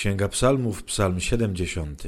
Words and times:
Księga 0.00 0.28
Psalmów, 0.28 0.82
Psalm 0.82 1.20
70. 1.20 2.02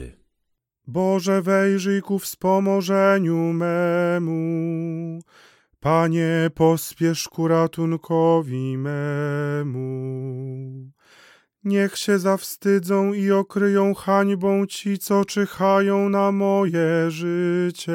Boże, 0.87 1.42
wejrzyj 1.42 2.03
ku 2.03 2.18
wspomożeniu 2.18 3.53
memu. 3.53 5.21
Panie, 5.81 6.50
pospiesz 6.55 7.28
ku 7.28 7.49
ratunkowi 7.49 8.79
memu. 8.79 9.82
Niech 11.64 11.98
się 11.98 12.18
zawstydzą 12.18 13.12
i 13.12 13.30
okryją 13.30 13.95
hańbą 13.95 14.66
ci, 14.66 14.98
co 14.98 15.24
czyhają 15.24 16.09
na 16.09 16.32
moje 16.32 17.11
życie. 17.11 17.93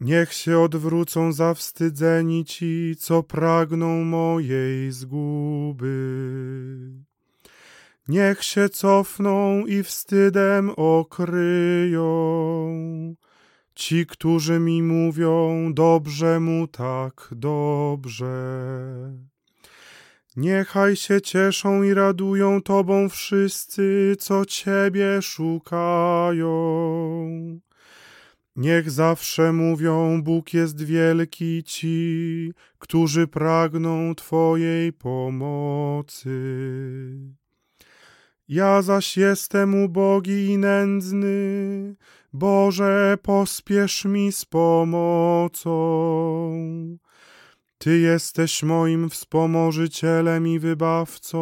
Niech 0.00 0.32
się 0.32 0.58
odwrócą 0.58 1.32
zawstydzeni 1.32 2.44
ci, 2.44 2.96
co 2.98 3.22
pragną 3.22 4.04
mojej 4.04 4.92
zguby. 4.92 6.09
Niech 8.10 8.44
się 8.44 8.68
cofną 8.68 9.66
i 9.66 9.82
wstydem 9.82 10.70
okryją. 10.70 12.06
Ci, 13.74 14.06
którzy 14.06 14.60
mi 14.60 14.82
mówią, 14.82 15.72
dobrze 15.74 16.40
mu 16.40 16.68
tak 16.68 17.28
dobrze. 17.32 18.34
Niechaj 20.36 20.96
się 20.96 21.20
cieszą 21.20 21.82
i 21.82 21.94
radują 21.94 22.62
Tobą 22.62 23.08
wszyscy, 23.08 24.16
co 24.18 24.44
Ciebie 24.44 25.22
szukają. 25.22 26.50
Niech 28.56 28.90
zawsze 28.90 29.52
mówią, 29.52 30.22
Bóg 30.22 30.54
jest 30.54 30.82
wielki 30.84 31.62
ci, 31.64 32.52
którzy 32.78 33.26
pragną 33.26 34.14
Twojej 34.14 34.92
pomocy. 34.92 36.30
Ja 38.52 38.82
zaś 38.82 39.16
jestem 39.16 39.84
ubogi 39.84 40.46
i 40.46 40.58
nędzny, 40.58 41.94
Boże, 42.32 43.18
pospiesz 43.22 44.04
mi 44.04 44.32
z 44.32 44.44
pomocą. 44.44 45.70
Ty 47.78 47.98
jesteś 47.98 48.62
moim 48.62 49.10
wspomożycielem 49.10 50.46
i 50.46 50.58
wybawcą, 50.58 51.40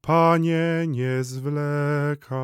Panie, 0.00 0.84
nie 0.88 1.24
zwlekaj. 1.24 2.38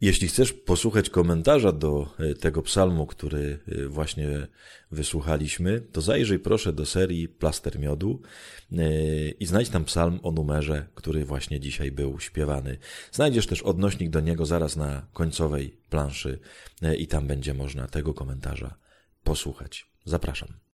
Jeśli 0.00 0.28
chcesz 0.28 0.52
posłuchać 0.52 1.10
komentarza 1.10 1.72
do 1.72 2.14
e, 2.18 2.34
tego 2.34 2.62
psalmu, 2.62 3.06
który 3.06 3.58
e, 3.68 3.88
właśnie 3.88 4.46
wysłuchaliśmy, 4.90 5.80
to 5.80 6.00
zajrzyj 6.00 6.38
proszę 6.38 6.72
do 6.72 6.86
serii 6.86 7.28
Plaster 7.28 7.78
Miodu 7.78 8.20
e, 8.72 9.30
i 9.30 9.46
znajdź 9.46 9.68
tam 9.68 9.84
psalm 9.84 10.20
o 10.22 10.32
numerze, 10.32 10.86
który 10.94 11.24
właśnie 11.24 11.60
dzisiaj 11.60 11.92
był 11.92 12.20
śpiewany. 12.20 12.78
Znajdziesz 13.12 13.46
też 13.46 13.62
odnośnik 13.62 14.10
do 14.10 14.20
niego 14.20 14.46
zaraz 14.46 14.76
na 14.76 15.06
końcowej 15.12 15.76
planszy 15.90 16.38
i 16.98 17.06
tam 17.06 17.26
będzie 17.26 17.54
można 17.54 17.86
tego 17.86 18.14
komentarza 18.14 18.74
posłuchać. 19.24 19.86
Zapraszam. 20.04 20.58